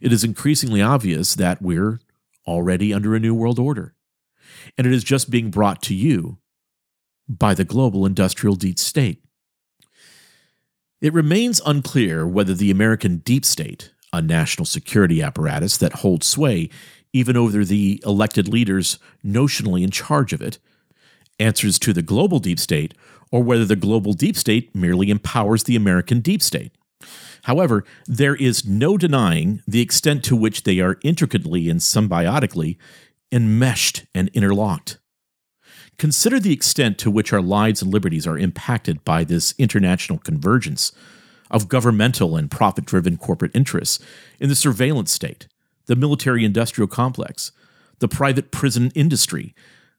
it 0.00 0.12
is 0.12 0.24
increasingly 0.24 0.82
obvious 0.82 1.34
that 1.34 1.62
we're 1.62 2.00
already 2.46 2.92
under 2.92 3.14
a 3.14 3.20
new 3.20 3.34
world 3.34 3.58
order. 3.58 3.94
And 4.76 4.86
it 4.86 4.92
is 4.92 5.04
just 5.04 5.30
being 5.30 5.50
brought 5.50 5.82
to 5.82 5.94
you 5.94 6.38
by 7.28 7.54
the 7.54 7.64
global 7.64 8.04
industrial 8.06 8.56
deep 8.56 8.78
state. 8.78 9.22
It 11.00 11.12
remains 11.12 11.60
unclear 11.66 12.26
whether 12.26 12.54
the 12.54 12.70
American 12.70 13.18
deep 13.18 13.44
state, 13.44 13.92
a 14.12 14.22
national 14.22 14.66
security 14.66 15.22
apparatus 15.22 15.76
that 15.78 15.94
holds 15.94 16.26
sway 16.26 16.68
even 17.12 17.36
over 17.36 17.64
the 17.64 18.02
elected 18.06 18.48
leaders 18.48 18.98
notionally 19.24 19.82
in 19.82 19.90
charge 19.90 20.32
of 20.32 20.40
it, 20.40 20.58
answers 21.38 21.78
to 21.78 21.92
the 21.92 22.02
global 22.02 22.38
deep 22.38 22.58
state 22.58 22.94
or 23.32 23.42
whether 23.42 23.64
the 23.64 23.74
global 23.74 24.12
deep 24.12 24.36
state 24.36 24.72
merely 24.74 25.10
empowers 25.10 25.64
the 25.64 25.74
American 25.74 26.20
deep 26.20 26.42
state. 26.42 26.70
However, 27.44 27.84
there 28.06 28.36
is 28.36 28.64
no 28.64 28.96
denying 28.96 29.62
the 29.66 29.80
extent 29.80 30.22
to 30.24 30.36
which 30.36 30.62
they 30.62 30.78
are 30.78 31.00
intricately 31.02 31.68
and 31.68 31.80
symbiotically 31.80 32.76
enmeshed 33.32 34.04
and 34.14 34.28
interlocked. 34.28 34.98
Consider 35.98 36.38
the 36.38 36.52
extent 36.52 36.98
to 36.98 37.10
which 37.10 37.32
our 37.32 37.42
lives 37.42 37.82
and 37.82 37.92
liberties 37.92 38.26
are 38.26 38.38
impacted 38.38 39.04
by 39.04 39.24
this 39.24 39.54
international 39.58 40.18
convergence 40.18 40.92
of 41.50 41.68
governmental 41.68 42.36
and 42.36 42.50
profit 42.50 42.84
driven 42.84 43.16
corporate 43.16 43.54
interests 43.54 43.98
in 44.38 44.48
the 44.48 44.54
surveillance 44.54 45.10
state, 45.10 45.48
the 45.86 45.96
military 45.96 46.44
industrial 46.44 46.88
complex, 46.88 47.52
the 47.98 48.08
private 48.08 48.50
prison 48.50 48.90
industry, 48.94 49.54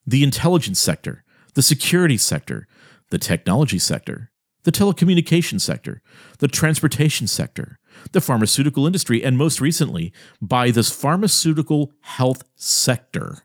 the 0.06 0.24
intelligence 0.24 0.80
sector, 0.80 1.24
the 1.54 1.62
security 1.62 2.18
sector, 2.18 2.68
the 3.14 3.20
technology 3.20 3.78
sector, 3.78 4.32
the 4.64 4.72
telecommunications 4.72 5.62
sector, 5.62 6.02
the 6.40 6.48
transportation 6.48 7.28
sector, 7.28 7.78
the 8.12 8.20
pharmaceutical 8.20 8.88
industry, 8.88 9.24
and 9.24 9.38
most 9.38 9.62
recently, 9.62 10.12
by 10.42 10.72
this 10.72 10.90
pharmaceutical 10.90 11.92
health 12.02 12.44
sector. 12.56 13.44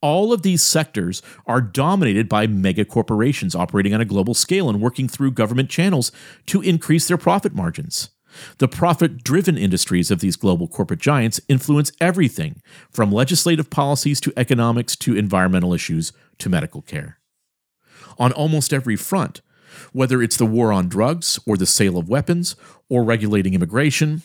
All 0.00 0.32
of 0.32 0.42
these 0.42 0.62
sectors 0.62 1.22
are 1.44 1.60
dominated 1.60 2.28
by 2.28 2.46
mega 2.46 2.84
corporations 2.84 3.56
operating 3.56 3.94
on 3.94 4.00
a 4.00 4.04
global 4.04 4.32
scale 4.32 4.70
and 4.70 4.80
working 4.80 5.08
through 5.08 5.32
government 5.32 5.68
channels 5.68 6.12
to 6.46 6.62
increase 6.62 7.08
their 7.08 7.18
profit 7.18 7.56
margins. 7.56 8.10
The 8.58 8.68
profit 8.68 9.24
driven 9.24 9.58
industries 9.58 10.12
of 10.12 10.20
these 10.20 10.36
global 10.36 10.68
corporate 10.68 11.00
giants 11.00 11.40
influence 11.48 11.90
everything 12.00 12.62
from 12.92 13.10
legislative 13.10 13.70
policies 13.70 14.20
to 14.20 14.32
economics 14.36 14.94
to 14.98 15.16
environmental 15.16 15.74
issues 15.74 16.12
to 16.38 16.48
medical 16.48 16.80
care 16.80 17.18
on 18.18 18.32
almost 18.32 18.72
every 18.72 18.96
front, 18.96 19.40
whether 19.92 20.22
it's 20.22 20.36
the 20.36 20.46
war 20.46 20.72
on 20.72 20.88
drugs 20.88 21.38
or 21.46 21.56
the 21.56 21.66
sale 21.66 21.98
of 21.98 22.08
weapons 22.08 22.56
or 22.88 23.04
regulating 23.04 23.54
immigration 23.54 24.22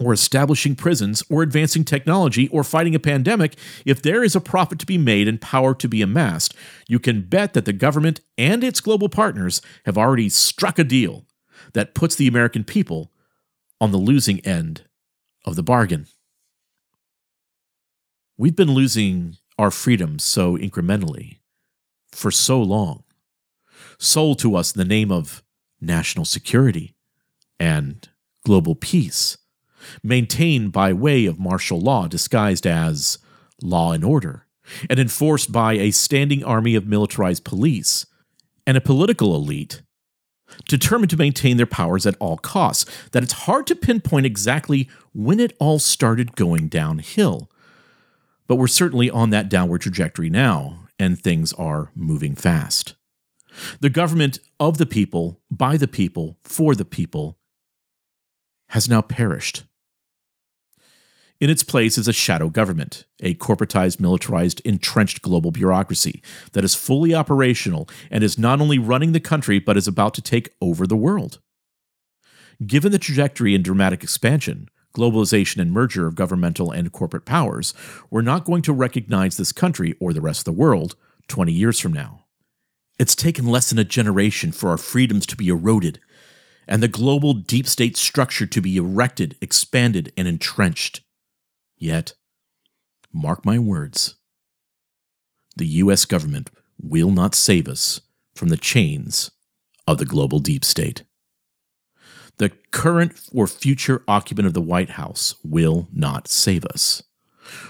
or 0.00 0.12
establishing 0.14 0.74
prisons 0.74 1.22
or 1.28 1.42
advancing 1.42 1.84
technology 1.84 2.48
or 2.48 2.64
fighting 2.64 2.94
a 2.94 2.98
pandemic, 2.98 3.54
if 3.84 4.00
there 4.00 4.24
is 4.24 4.34
a 4.34 4.40
profit 4.40 4.78
to 4.78 4.86
be 4.86 4.96
made 4.96 5.28
and 5.28 5.40
power 5.40 5.74
to 5.74 5.88
be 5.88 6.00
amassed, 6.00 6.54
you 6.88 6.98
can 6.98 7.22
bet 7.22 7.52
that 7.52 7.66
the 7.66 7.72
government 7.72 8.20
and 8.38 8.64
its 8.64 8.80
global 8.80 9.10
partners 9.10 9.60
have 9.84 9.98
already 9.98 10.28
struck 10.28 10.78
a 10.78 10.84
deal 10.84 11.26
that 11.74 11.94
puts 11.94 12.16
the 12.16 12.26
American 12.26 12.64
people 12.64 13.12
on 13.80 13.92
the 13.92 13.98
losing 13.98 14.40
end 14.40 14.84
of 15.44 15.54
the 15.56 15.62
bargain. 15.62 16.06
We've 18.38 18.56
been 18.56 18.72
losing 18.72 19.36
our 19.58 19.70
freedoms 19.70 20.24
so 20.24 20.56
incrementally 20.56 21.39
for 22.12 22.30
so 22.30 22.60
long, 22.60 23.04
sold 23.98 24.38
to 24.40 24.56
us 24.56 24.74
in 24.74 24.78
the 24.78 24.84
name 24.84 25.10
of 25.10 25.42
national 25.80 26.24
security 26.24 26.94
and 27.58 28.08
global 28.44 28.74
peace, 28.74 29.36
maintained 30.02 30.72
by 30.72 30.92
way 30.92 31.26
of 31.26 31.38
martial 31.38 31.80
law 31.80 32.06
disguised 32.06 32.66
as 32.66 33.18
law 33.62 33.92
and 33.92 34.04
order, 34.04 34.46
and 34.88 34.98
enforced 34.98 35.52
by 35.52 35.74
a 35.74 35.90
standing 35.90 36.44
army 36.44 36.74
of 36.74 36.86
militarized 36.86 37.44
police 37.44 38.06
and 38.66 38.76
a 38.76 38.80
political 38.80 39.34
elite 39.34 39.82
determined 40.68 41.10
to 41.10 41.16
maintain 41.16 41.56
their 41.56 41.66
powers 41.66 42.06
at 42.06 42.16
all 42.18 42.36
costs, 42.36 42.84
that 43.12 43.22
it's 43.22 43.32
hard 43.32 43.66
to 43.68 43.76
pinpoint 43.76 44.26
exactly 44.26 44.88
when 45.12 45.40
it 45.40 45.52
all 45.58 45.78
started 45.78 46.36
going 46.36 46.68
downhill. 46.68 47.50
But 48.46 48.56
we're 48.56 48.66
certainly 48.66 49.08
on 49.08 49.30
that 49.30 49.48
downward 49.48 49.80
trajectory 49.80 50.28
now, 50.28 50.88
and 51.00 51.18
things 51.18 51.52
are 51.54 51.90
moving 51.96 52.36
fast. 52.36 52.94
The 53.80 53.90
government 53.90 54.38
of 54.60 54.78
the 54.78 54.86
people, 54.86 55.40
by 55.50 55.76
the 55.76 55.88
people, 55.88 56.38
for 56.44 56.74
the 56.76 56.84
people, 56.84 57.38
has 58.68 58.88
now 58.88 59.02
perished. 59.02 59.64
In 61.40 61.48
its 61.48 61.64
place 61.64 61.96
is 61.96 62.06
a 62.06 62.12
shadow 62.12 62.50
government, 62.50 63.06
a 63.20 63.34
corporatized, 63.34 63.98
militarized, 63.98 64.60
entrenched 64.60 65.22
global 65.22 65.50
bureaucracy 65.50 66.22
that 66.52 66.64
is 66.64 66.74
fully 66.74 67.14
operational 67.14 67.88
and 68.10 68.22
is 68.22 68.38
not 68.38 68.60
only 68.60 68.78
running 68.78 69.12
the 69.12 69.20
country 69.20 69.58
but 69.58 69.78
is 69.78 69.88
about 69.88 70.12
to 70.14 70.22
take 70.22 70.54
over 70.60 70.86
the 70.86 70.96
world. 70.96 71.40
Given 72.64 72.92
the 72.92 72.98
trajectory 72.98 73.54
and 73.54 73.64
dramatic 73.64 74.02
expansion, 74.02 74.68
globalization 74.94 75.60
and 75.60 75.72
merger 75.72 76.06
of 76.06 76.14
governmental 76.14 76.70
and 76.70 76.92
corporate 76.92 77.24
powers, 77.24 77.74
we're 78.10 78.22
not 78.22 78.44
going 78.44 78.62
to 78.62 78.72
recognize 78.72 79.36
this 79.36 79.52
country 79.52 79.94
or 80.00 80.12
the 80.12 80.20
rest 80.20 80.40
of 80.40 80.44
the 80.44 80.60
world 80.60 80.96
20 81.28 81.52
years 81.52 81.78
from 81.78 81.92
now. 81.92 82.24
It's 82.98 83.14
taken 83.14 83.46
less 83.46 83.70
than 83.70 83.78
a 83.78 83.84
generation 83.84 84.52
for 84.52 84.70
our 84.70 84.76
freedoms 84.76 85.26
to 85.26 85.36
be 85.36 85.48
eroded 85.48 86.00
and 86.68 86.82
the 86.82 86.88
global 86.88 87.34
deep 87.34 87.66
state 87.66 87.96
structure 87.96 88.46
to 88.46 88.60
be 88.60 88.76
erected, 88.76 89.36
expanded, 89.40 90.12
and 90.16 90.28
entrenched. 90.28 91.00
Yet, 91.76 92.14
mark 93.12 93.44
my 93.44 93.58
words, 93.58 94.14
the 95.56 95.66
US 95.66 96.04
government 96.04 96.50
will 96.80 97.10
not 97.10 97.34
save 97.34 97.66
us 97.68 98.00
from 98.34 98.50
the 98.50 98.56
chains 98.56 99.30
of 99.86 99.98
the 99.98 100.04
global 100.04 100.38
deep 100.38 100.64
state. 100.64 101.02
The 102.40 102.52
current 102.70 103.20
or 103.34 103.46
future 103.46 104.02
occupant 104.08 104.46
of 104.46 104.54
the 104.54 104.62
White 104.62 104.92
House 104.92 105.34
will 105.44 105.90
not 105.92 106.26
save 106.26 106.64
us. 106.64 107.02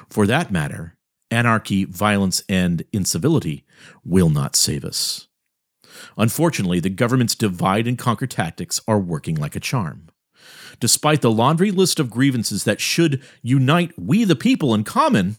For 0.09 0.29
that 0.29 0.53
matter, 0.53 0.97
anarchy, 1.29 1.83
violence, 1.83 2.45
and 2.49 2.85
incivility 2.93 3.65
will 4.05 4.29
not 4.31 4.55
save 4.55 4.85
us. 4.85 5.27
Unfortunately, 6.17 6.79
the 6.79 6.89
government's 6.89 7.35
divide 7.35 7.89
and 7.89 7.99
conquer 7.99 8.29
tactics 8.29 8.81
are 8.87 9.01
working 9.01 9.35
like 9.35 9.57
a 9.57 9.61
charm. 9.61 10.07
Despite 10.79 11.21
the 11.21 11.33
laundry 11.33 11.73
list 11.73 11.99
of 11.99 12.09
grievances 12.09 12.63
that 12.63 12.81
should 12.81 13.21
unite 13.43 13.93
we 13.99 14.23
the 14.23 14.37
people 14.37 14.73
in 14.73 14.85
common 14.85 15.35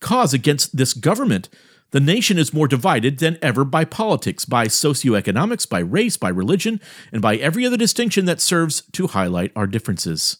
cause 0.00 0.34
against 0.34 0.76
this 0.76 0.94
government, 0.94 1.48
the 1.90 2.00
nation 2.00 2.38
is 2.38 2.52
more 2.52 2.68
divided 2.68 3.18
than 3.18 3.38
ever 3.40 3.64
by 3.64 3.84
politics, 3.84 4.44
by 4.44 4.66
socioeconomics, 4.66 5.68
by 5.68 5.78
race, 5.78 6.16
by 6.16 6.28
religion, 6.28 6.80
and 7.12 7.22
by 7.22 7.36
every 7.36 7.64
other 7.64 7.76
distinction 7.76 8.26
that 8.26 8.40
serves 8.40 8.82
to 8.92 9.06
highlight 9.08 9.52
our 9.56 9.66
differences. 9.66 10.38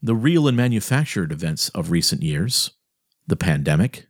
The 0.00 0.14
real 0.14 0.48
and 0.48 0.56
manufactured 0.56 1.32
events 1.32 1.68
of 1.70 1.90
recent 1.90 2.22
years, 2.22 2.70
the 3.26 3.36
pandemic, 3.36 4.06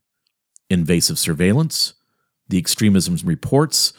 invasive 0.70 1.18
surveillance, 1.18 1.94
the 2.48 2.58
extremism 2.58 3.16
reports, 3.24 3.92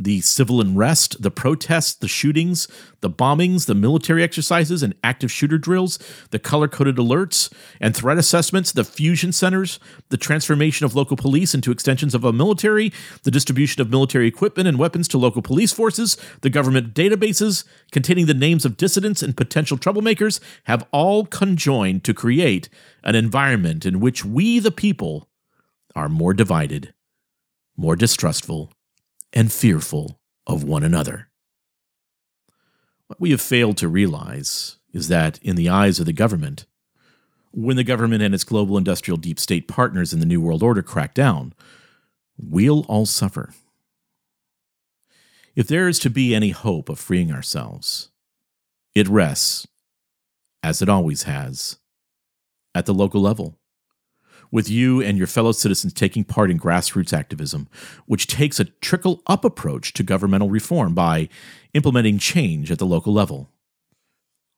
the 0.00 0.22
civil 0.22 0.62
unrest, 0.62 1.22
the 1.22 1.30
protests, 1.30 1.92
the 1.92 2.08
shootings, 2.08 2.66
the 3.02 3.10
bombings, 3.10 3.66
the 3.66 3.74
military 3.74 4.22
exercises 4.22 4.82
and 4.82 4.94
active 5.04 5.30
shooter 5.30 5.58
drills, 5.58 5.98
the 6.30 6.38
color 6.38 6.68
coded 6.68 6.96
alerts 6.96 7.52
and 7.82 7.94
threat 7.94 8.16
assessments, 8.16 8.72
the 8.72 8.82
fusion 8.82 9.30
centers, 9.30 9.78
the 10.08 10.16
transformation 10.16 10.86
of 10.86 10.94
local 10.94 11.18
police 11.18 11.54
into 11.54 11.70
extensions 11.70 12.14
of 12.14 12.24
a 12.24 12.32
military, 12.32 12.90
the 13.24 13.30
distribution 13.30 13.82
of 13.82 13.90
military 13.90 14.26
equipment 14.26 14.66
and 14.66 14.78
weapons 14.78 15.06
to 15.06 15.18
local 15.18 15.42
police 15.42 15.72
forces, 15.72 16.16
the 16.40 16.50
government 16.50 16.94
databases 16.94 17.64
containing 17.92 18.24
the 18.24 18.32
names 18.32 18.64
of 18.64 18.78
dissidents 18.78 19.22
and 19.22 19.36
potential 19.36 19.76
troublemakers 19.76 20.40
have 20.64 20.86
all 20.92 21.26
conjoined 21.26 22.02
to 22.04 22.14
create 22.14 22.70
an 23.04 23.14
environment 23.14 23.84
in 23.84 24.00
which 24.00 24.24
we, 24.24 24.58
the 24.58 24.70
people, 24.70 25.28
are 25.94 26.08
more 26.08 26.32
divided, 26.32 26.94
more 27.76 27.96
distrustful, 27.96 28.72
and 29.32 29.52
fearful 29.52 30.20
of 30.46 30.64
one 30.64 30.82
another. 30.82 31.28
What 33.06 33.20
we 33.20 33.30
have 33.30 33.40
failed 33.40 33.76
to 33.78 33.88
realize 33.88 34.78
is 34.92 35.08
that, 35.08 35.38
in 35.42 35.56
the 35.56 35.68
eyes 35.68 36.00
of 36.00 36.06
the 36.06 36.12
government, 36.12 36.66
when 37.52 37.76
the 37.76 37.84
government 37.84 38.22
and 38.22 38.34
its 38.34 38.44
global 38.44 38.76
industrial 38.76 39.16
deep 39.16 39.38
state 39.38 39.68
partners 39.68 40.12
in 40.12 40.20
the 40.20 40.26
New 40.26 40.40
World 40.40 40.62
Order 40.62 40.82
crack 40.82 41.14
down, 41.14 41.52
we'll 42.38 42.82
all 42.82 43.06
suffer. 43.06 43.52
If 45.56 45.66
there 45.66 45.88
is 45.88 45.98
to 46.00 46.10
be 46.10 46.34
any 46.34 46.50
hope 46.50 46.88
of 46.88 46.98
freeing 46.98 47.32
ourselves, 47.32 48.10
it 48.94 49.08
rests, 49.08 49.66
as 50.62 50.80
it 50.80 50.88
always 50.88 51.24
has, 51.24 51.78
at 52.74 52.86
the 52.86 52.94
local 52.94 53.20
level 53.20 53.59
with 54.50 54.68
you 54.68 55.00
and 55.00 55.16
your 55.16 55.26
fellow 55.26 55.52
citizens 55.52 55.92
taking 55.92 56.24
part 56.24 56.50
in 56.50 56.58
grassroots 56.58 57.12
activism, 57.12 57.68
which 58.06 58.26
takes 58.26 58.58
a 58.58 58.64
trickle 58.64 59.22
up 59.26 59.44
approach 59.44 59.92
to 59.94 60.02
governmental 60.02 60.50
reform 60.50 60.94
by 60.94 61.28
implementing 61.74 62.18
change 62.18 62.70
at 62.70 62.78
the 62.78 62.86
local 62.86 63.12
level. 63.12 63.48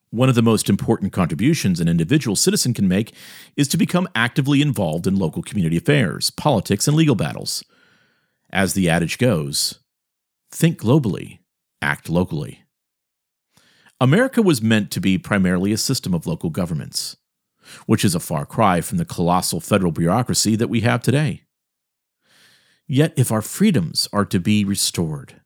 One 0.09 0.29
of 0.29 0.35
the 0.35 0.43
most 0.43 0.69
important 0.69 1.11
contributions 1.11 1.79
an 1.79 1.87
individual 1.87 2.35
citizen 2.35 2.73
can 2.73 2.87
make 2.87 3.13
is 3.55 3.67
to 3.69 3.77
become 3.77 4.07
actively 4.13 4.61
involved 4.61 5.07
in 5.07 5.15
local 5.15 5.41
community 5.41 5.77
affairs, 5.77 6.29
politics, 6.29 6.87
and 6.87 6.95
legal 6.95 7.15
battles. 7.15 7.63
As 8.51 8.73
the 8.73 8.89
adage 8.89 9.17
goes, 9.17 9.79
think 10.51 10.79
globally, 10.79 11.39
act 11.81 12.09
locally. 12.09 12.63
America 13.99 14.41
was 14.41 14.61
meant 14.61 14.91
to 14.91 15.01
be 15.01 15.17
primarily 15.17 15.71
a 15.71 15.77
system 15.77 16.13
of 16.13 16.27
local 16.27 16.51
governments 16.51 17.17
which 17.85 18.05
is 18.05 18.15
a 18.15 18.19
far 18.19 18.45
cry 18.45 18.81
from 18.81 18.97
the 18.97 19.05
colossal 19.05 19.59
federal 19.59 19.91
bureaucracy 19.91 20.55
that 20.55 20.69
we 20.69 20.81
have 20.81 21.01
today. 21.01 21.43
Yet, 22.87 23.13
if 23.15 23.31
our 23.31 23.41
freedoms 23.41 24.07
are 24.11 24.25
to 24.25 24.39
be 24.39 24.65
restored, 24.65 25.41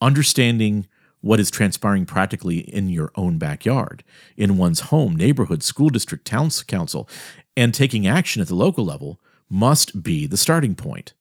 understanding 0.00 0.86
what 1.20 1.38
is 1.38 1.50
transpiring 1.50 2.04
practically 2.04 2.58
in 2.58 2.88
your 2.88 3.12
own 3.14 3.38
backyard, 3.38 4.02
in 4.36 4.58
one's 4.58 4.80
home, 4.80 5.14
neighborhood, 5.14 5.62
school 5.62 5.88
district, 5.88 6.24
town 6.24 6.50
council, 6.66 7.08
and 7.56 7.72
taking 7.72 8.06
action 8.06 8.42
at 8.42 8.48
the 8.48 8.54
local 8.54 8.84
level 8.84 9.20
must 9.48 10.02
be 10.02 10.26
the 10.26 10.36
starting 10.36 10.74
point. 10.74 11.14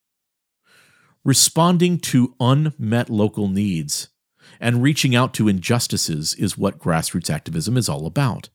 Responding 1.24 2.00
to 2.00 2.34
unmet 2.40 3.10
local 3.10 3.48
needs 3.48 4.10
and 4.60 4.82
reaching 4.82 5.16
out 5.16 5.34
to 5.36 5.48
injustices 5.48 6.34
is 6.34 6.58
what 6.58 6.80
grassroots 6.80 7.30
activism 7.30 7.78
is 7.78 7.88
all 7.88 8.08
about. 8.08 8.50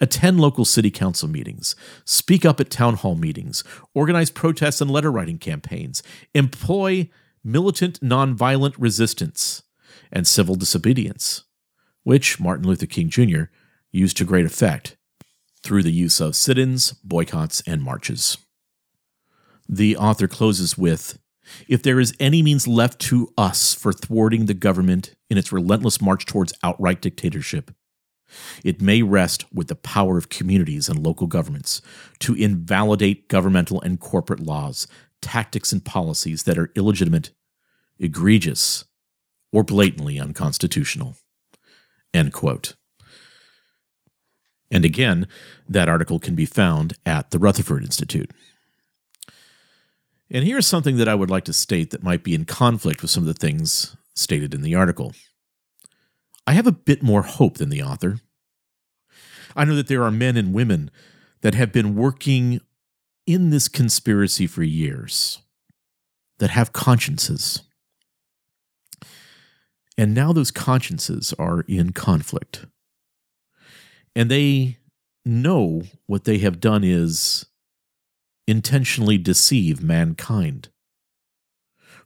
Attend 0.00 0.40
local 0.40 0.64
city 0.64 0.90
council 0.90 1.28
meetings, 1.28 1.76
speak 2.04 2.44
up 2.44 2.60
at 2.60 2.70
town 2.70 2.94
hall 2.94 3.14
meetings, 3.14 3.64
organize 3.94 4.30
protests 4.30 4.80
and 4.80 4.90
letter 4.90 5.10
writing 5.10 5.38
campaigns, 5.38 6.02
employ 6.34 7.08
militant 7.42 8.00
nonviolent 8.00 8.74
resistance 8.78 9.62
and 10.12 10.26
civil 10.26 10.54
disobedience, 10.54 11.44
which 12.02 12.40
Martin 12.40 12.66
Luther 12.66 12.86
King 12.86 13.08
Jr. 13.08 13.44
used 13.90 14.16
to 14.16 14.24
great 14.24 14.46
effect 14.46 14.96
through 15.62 15.82
the 15.82 15.92
use 15.92 16.20
of 16.20 16.36
sit 16.36 16.58
ins, 16.58 16.92
boycotts, 16.92 17.62
and 17.66 17.82
marches. 17.82 18.38
The 19.68 19.96
author 19.96 20.28
closes 20.28 20.78
with 20.78 21.18
If 21.68 21.82
there 21.82 22.00
is 22.00 22.14
any 22.20 22.42
means 22.42 22.68
left 22.68 23.00
to 23.02 23.32
us 23.36 23.74
for 23.74 23.92
thwarting 23.92 24.46
the 24.46 24.54
government 24.54 25.14
in 25.28 25.38
its 25.38 25.52
relentless 25.52 26.00
march 26.00 26.26
towards 26.26 26.52
outright 26.62 27.00
dictatorship, 27.00 27.72
it 28.64 28.80
may 28.80 29.02
rest 29.02 29.44
with 29.52 29.68
the 29.68 29.74
power 29.74 30.18
of 30.18 30.28
communities 30.28 30.88
and 30.88 31.04
local 31.04 31.26
governments 31.26 31.80
to 32.20 32.34
invalidate 32.34 33.28
governmental 33.28 33.80
and 33.80 34.00
corporate 34.00 34.40
laws, 34.40 34.86
tactics, 35.20 35.72
and 35.72 35.84
policies 35.84 36.42
that 36.44 36.58
are 36.58 36.72
illegitimate, 36.74 37.30
egregious, 37.98 38.84
or 39.52 39.62
blatantly 39.62 40.18
unconstitutional. 40.18 41.16
End 42.12 42.32
quote. 42.32 42.74
And 44.70 44.84
again, 44.84 45.28
that 45.68 45.88
article 45.88 46.18
can 46.18 46.34
be 46.34 46.46
found 46.46 46.94
at 47.04 47.30
the 47.30 47.38
Rutherford 47.38 47.84
Institute. 47.84 48.32
And 50.30 50.44
here's 50.44 50.66
something 50.66 50.96
that 50.96 51.08
I 51.08 51.14
would 51.14 51.30
like 51.30 51.44
to 51.44 51.52
state 51.52 51.90
that 51.90 52.02
might 52.02 52.24
be 52.24 52.34
in 52.34 52.44
conflict 52.44 53.00
with 53.00 53.10
some 53.10 53.22
of 53.22 53.28
the 53.28 53.34
things 53.34 53.96
stated 54.14 54.54
in 54.54 54.62
the 54.62 54.74
article. 54.74 55.12
I 56.46 56.52
have 56.52 56.66
a 56.66 56.72
bit 56.72 57.02
more 57.02 57.22
hope 57.22 57.58
than 57.58 57.70
the 57.70 57.82
author. 57.82 58.20
I 59.54 59.64
know 59.64 59.74
that 59.76 59.88
there 59.88 60.04
are 60.04 60.10
men 60.10 60.36
and 60.36 60.52
women 60.52 60.90
that 61.40 61.54
have 61.54 61.72
been 61.72 61.94
working 61.96 62.60
in 63.26 63.50
this 63.50 63.68
conspiracy 63.68 64.46
for 64.46 64.62
years 64.62 65.40
that 66.38 66.50
have 66.50 66.72
consciences. 66.72 67.62
And 69.98 70.14
now 70.14 70.32
those 70.32 70.50
consciences 70.50 71.34
are 71.38 71.62
in 71.62 71.92
conflict. 71.92 72.66
And 74.14 74.30
they 74.30 74.78
know 75.24 75.82
what 76.06 76.24
they 76.24 76.38
have 76.38 76.60
done 76.60 76.84
is 76.84 77.46
intentionally 78.46 79.18
deceive 79.18 79.82
mankind 79.82 80.68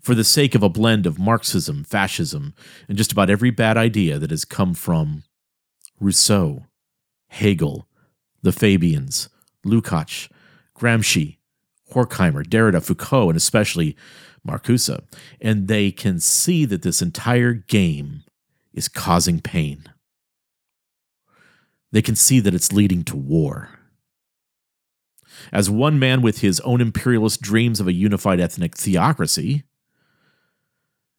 for 0.01 0.15
the 0.15 0.25
sake 0.25 0.55
of 0.55 0.63
a 0.63 0.69
blend 0.69 1.07
of 1.07 1.19
Marxism, 1.19 1.85
fascism, 1.85 2.55
and 2.89 2.97
just 2.97 3.13
about 3.13 3.31
every 3.31 3.51
bad 3.51 3.77
idea 3.77 4.19
that 4.19 4.31
has 4.31 4.45
come 4.45 4.75
from 4.75 5.25
Rousseau, 6.01 6.65
Hegel, 7.29 7.87
the 8.43 8.53
Fabians, 8.53 9.29
Lukács, 9.65 10.31
Gramsci, 10.77 11.37
Horkheimer, 11.93 12.45
Derrida, 12.45 12.83
Foucault, 12.83 13.29
and 13.29 13.37
especially 13.37 13.97
Marcuse, 14.47 15.03
and 15.41 15.69
they 15.69 15.91
can 15.91 16.19
see 16.19 16.65
that 16.65 16.83
this 16.83 17.03
entire 17.03 17.53
game 17.53 18.23
is 18.73 18.89
causing 18.89 19.41
pain. 19.41 19.85
They 21.93 22.03
can 22.03 22.17
see 22.17 22.41
that 22.41 22.55
it's 22.55 22.73
leading 22.73 23.05
to 23.05 23.17
war. 23.17 23.69
As 25.53 25.69
one 25.69 25.99
man 25.99 26.23
with 26.23 26.41
his 26.41 26.61
own 26.61 26.81
imperialist 26.81 27.41
dreams 27.41 27.81
of 27.81 27.89
a 27.89 27.93
unified 27.93 28.41
ethnic 28.41 28.77
theocracy, 28.77 29.65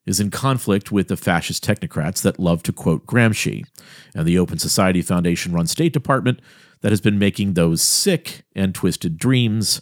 is 0.05 0.19
in 0.19 0.31
conflict 0.31 0.91
with 0.91 1.07
the 1.07 1.17
fascist 1.17 1.63
technocrats 1.63 2.21
that 2.21 2.39
love 2.39 2.63
to 2.63 2.73
quote 2.73 3.05
Gramsci 3.05 3.65
and 4.15 4.25
the 4.25 4.37
Open 4.37 4.57
Society 4.57 5.01
Foundation 5.01 5.53
run 5.53 5.67
State 5.67 5.93
Department 5.93 6.39
that 6.81 6.91
has 6.91 7.01
been 7.01 7.19
making 7.19 7.53
those 7.53 7.81
sick 7.81 8.43
and 8.55 8.73
twisted 8.73 9.17
dreams 9.17 9.81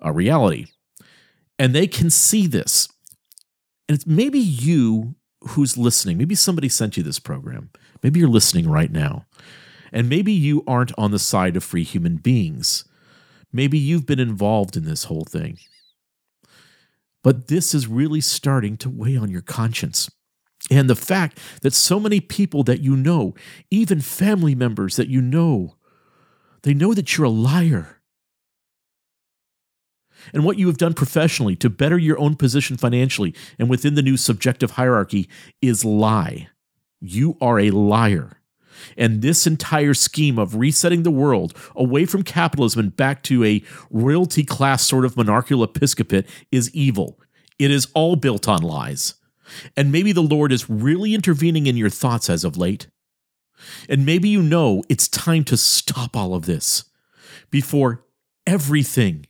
a 0.00 0.12
reality. 0.12 0.66
And 1.58 1.74
they 1.74 1.86
can 1.86 2.10
see 2.10 2.46
this. 2.46 2.88
And 3.88 3.94
it's 3.94 4.06
maybe 4.06 4.38
you 4.38 5.14
who's 5.48 5.76
listening. 5.76 6.16
Maybe 6.16 6.34
somebody 6.34 6.68
sent 6.68 6.96
you 6.96 7.02
this 7.02 7.18
program. 7.18 7.70
Maybe 8.02 8.20
you're 8.20 8.28
listening 8.28 8.68
right 8.68 8.90
now. 8.90 9.26
And 9.92 10.08
maybe 10.08 10.32
you 10.32 10.64
aren't 10.66 10.92
on 10.98 11.10
the 11.10 11.18
side 11.18 11.56
of 11.56 11.62
free 11.62 11.84
human 11.84 12.16
beings. 12.16 12.84
Maybe 13.52 13.78
you've 13.78 14.06
been 14.06 14.18
involved 14.18 14.76
in 14.76 14.84
this 14.84 15.04
whole 15.04 15.24
thing. 15.24 15.58
But 17.24 17.48
this 17.48 17.74
is 17.74 17.88
really 17.88 18.20
starting 18.20 18.76
to 18.78 18.90
weigh 18.90 19.16
on 19.16 19.30
your 19.32 19.42
conscience. 19.42 20.08
And 20.70 20.88
the 20.88 20.96
fact 20.96 21.40
that 21.62 21.74
so 21.74 21.98
many 22.00 22.20
people 22.20 22.62
that 22.64 22.80
you 22.80 22.96
know, 22.96 23.34
even 23.70 24.00
family 24.00 24.54
members 24.54 24.96
that 24.96 25.08
you 25.08 25.20
know, 25.20 25.76
they 26.62 26.74
know 26.74 26.94
that 26.94 27.16
you're 27.16 27.26
a 27.26 27.30
liar. 27.30 28.00
and 30.32 30.44
what 30.44 30.58
you 30.58 30.66
have 30.68 30.78
done 30.78 30.94
professionally 30.94 31.56
to 31.56 31.68
better 31.70 31.98
your 31.98 32.18
own 32.18 32.36
position 32.36 32.76
financially 32.76 33.34
and 33.58 33.68
within 33.68 33.94
the 33.94 34.02
new 34.02 34.16
subjective 34.16 34.72
hierarchy 34.72 35.28
is 35.60 35.84
lie. 35.84 36.48
You 37.00 37.36
are 37.40 37.58
a 37.58 37.70
liar. 37.70 38.40
And 38.96 39.22
this 39.22 39.46
entire 39.46 39.94
scheme 39.94 40.38
of 40.38 40.56
resetting 40.56 41.02
the 41.02 41.10
world 41.10 41.56
away 41.76 42.06
from 42.06 42.22
capitalism 42.22 42.80
and 42.80 42.96
back 42.96 43.22
to 43.24 43.44
a 43.44 43.62
royalty 43.90 44.44
class 44.44 44.84
sort 44.84 45.04
of 45.04 45.16
monarchical 45.16 45.62
episcopate 45.62 46.26
is 46.50 46.74
evil. 46.74 47.18
It 47.58 47.70
is 47.70 47.88
all 47.94 48.16
built 48.16 48.48
on 48.48 48.62
lies. 48.62 49.14
And 49.76 49.92
maybe 49.92 50.12
the 50.12 50.22
Lord 50.22 50.52
is 50.52 50.70
really 50.70 51.14
intervening 51.14 51.66
in 51.66 51.76
your 51.76 51.90
thoughts 51.90 52.28
as 52.30 52.44
of 52.44 52.56
late. 52.56 52.88
And 53.88 54.04
maybe 54.04 54.28
you 54.28 54.42
know 54.42 54.82
it's 54.88 55.08
time 55.08 55.44
to 55.44 55.56
stop 55.56 56.16
all 56.16 56.34
of 56.34 56.46
this 56.46 56.84
before 57.50 58.04
everything 58.46 59.26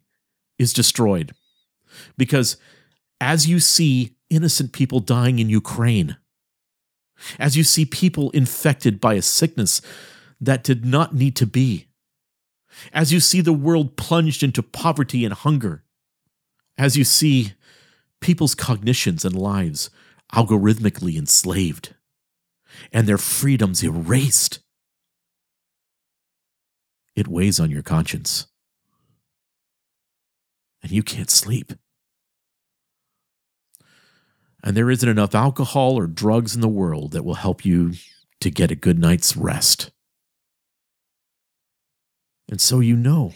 is 0.59 0.73
destroyed. 0.73 1.33
Because 2.17 2.57
as 3.21 3.49
you 3.49 3.61
see 3.61 4.17
innocent 4.31 4.73
people 4.73 5.01
dying 5.01 5.39
in 5.39 5.49
Ukraine, 5.49 6.17
as 7.39 7.57
you 7.57 7.65
see 7.65 7.85
people 7.85 8.31
infected 8.31 9.01
by 9.01 9.15
a 9.15 9.23
sickness 9.23 9.81
that 10.41 10.65
did 10.65 10.85
not 10.85 11.15
need 11.15 11.37
to 11.37 11.47
be, 11.47 11.87
as 12.93 13.13
you 13.13 13.21
see 13.21 13.41
the 13.41 13.53
world 13.53 13.97
plunged 13.97 14.43
into 14.43 14.63
poverty 14.63 15.25
and 15.25 15.35
hunger, 15.35 15.85
as 16.77 16.97
you 16.97 17.05
see 17.05 17.53
people's 18.21 18.55
cognitions 18.55 19.25
and 19.25 19.37
lives 19.37 19.91
algorithmically 20.33 21.17
enslaved, 21.17 21.95
and 22.93 23.07
their 23.07 23.19
freedoms 23.19 23.85
erased, 23.85 24.61
it 27.15 27.29
weighs 27.29 27.61
on 27.61 27.71
your 27.71 27.83
conscience. 27.83 28.47
And 30.83 30.91
you 30.91 31.03
can't 31.03 31.31
sleep 31.31 31.73
and 34.65 34.75
there 34.75 34.91
isn't 34.91 35.09
enough 35.09 35.35
alcohol 35.35 35.99
or 35.99 36.07
drugs 36.07 36.55
in 36.55 36.63
the 36.63 36.69
world 36.69 37.13
that 37.13 37.23
will 37.23 37.35
help 37.35 37.67
you 37.67 37.93
to 38.41 38.51
get 38.51 38.71
a 38.71 38.75
good 38.75 38.99
night's 38.99 39.37
rest. 39.37 39.91
And 42.49 42.59
so 42.61 42.81
you 42.81 42.97
know 42.97 43.35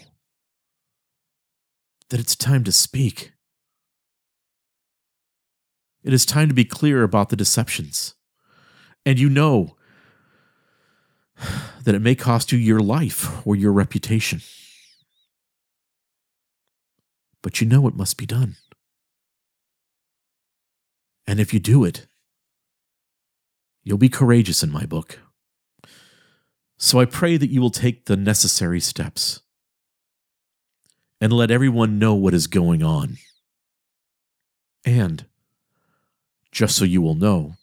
that 2.09 2.19
it's 2.19 2.35
time 2.35 2.63
to 2.63 2.71
speak. 2.71 3.33
It 6.03 6.13
is 6.13 6.25
time 6.25 6.47
to 6.47 6.55
be 6.55 6.65
clear 6.65 7.03
about 7.03 7.29
the 7.29 7.35
deceptions. 7.35 8.15
And 9.05 9.19
you 9.19 9.29
know 9.29 9.77
that 11.83 11.93
it 11.93 12.01
may 12.01 12.15
cost 12.15 12.51
you 12.51 12.57
your 12.57 12.79
life 12.79 13.45
or 13.45 13.55
your 13.55 13.71
reputation. 13.71 14.41
But 17.43 17.61
you 17.61 17.67
know 17.67 17.87
it 17.87 17.95
must 17.95 18.17
be 18.17 18.25
done. 18.25 18.55
And 21.29 21.39
if 21.39 21.53
you 21.53 21.59
do 21.59 21.83
it, 21.83 22.07
you'll 23.83 23.99
be 23.99 24.09
courageous 24.09 24.63
in 24.63 24.71
my 24.71 24.87
book. 24.87 25.19
So 26.79 26.99
I 26.99 27.05
pray 27.05 27.37
that 27.37 27.51
you 27.51 27.61
will 27.61 27.69
take 27.69 28.05
the 28.05 28.17
necessary 28.17 28.79
steps 28.79 29.41
and 31.21 31.31
let 31.31 31.51
everyone 31.51 31.99
know 31.99 32.15
what 32.15 32.33
is 32.33 32.47
going 32.47 32.81
on. 32.81 33.17
And, 34.83 35.27
just 36.51 36.75
so 36.75 36.83
you 36.83 36.99
will 36.99 37.13
know, 37.13 37.57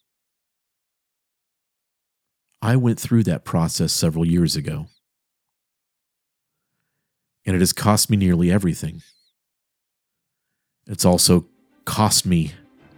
I 2.63 2.77
went 2.77 3.01
through 3.01 3.25
that 3.25 3.45
process 3.45 3.93
several 3.93 4.25
years 4.25 4.55
ago. 4.55 4.87
And 7.45 7.57
it 7.57 7.59
has 7.59 7.73
cost 7.73 8.11
me 8.11 8.17
nearly 8.17 8.49
everything. 8.49 9.03
It's 10.87 11.05
also 11.05 11.47
cost 11.85 12.25
me 12.25 12.53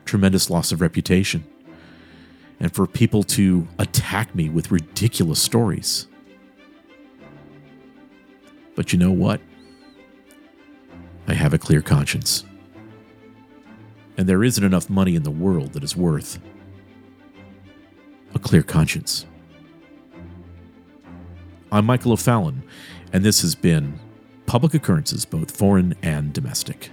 tremendous 0.08 0.48
loss 0.48 0.72
of 0.72 0.80
reputation. 0.80 1.44
And 2.58 2.74
for 2.74 2.86
people 2.86 3.22
to 3.24 3.68
attack 3.78 4.34
me 4.34 4.48
with 4.48 4.72
ridiculous 4.72 5.40
stories. 5.40 6.08
But 8.74 8.92
you 8.92 8.98
know 8.98 9.12
what? 9.12 9.40
I 11.28 11.34
have 11.34 11.52
a 11.52 11.58
clear 11.58 11.82
conscience. 11.82 12.44
And 14.16 14.28
there 14.28 14.42
isn't 14.42 14.64
enough 14.64 14.90
money 14.90 15.14
in 15.14 15.22
the 15.22 15.30
world 15.30 15.74
that 15.74 15.84
is 15.84 15.94
worth 15.94 16.40
a 18.34 18.38
clear 18.38 18.62
conscience. 18.62 19.26
I'm 21.70 21.84
Michael 21.84 22.12
O'Fallon, 22.12 22.62
and 23.12 23.24
this 23.24 23.42
has 23.42 23.54
been 23.54 24.00
Public 24.46 24.74
Occurrences, 24.74 25.24
both 25.24 25.56
foreign 25.56 25.94
and 26.02 26.32
domestic. 26.32 26.90